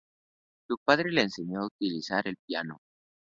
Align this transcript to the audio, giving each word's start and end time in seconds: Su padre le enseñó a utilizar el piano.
Su 0.67 0.77
padre 0.83 1.11
le 1.11 1.21
enseñó 1.21 1.61
a 1.61 1.67
utilizar 1.67 2.27
el 2.27 2.35
piano. 2.43 2.79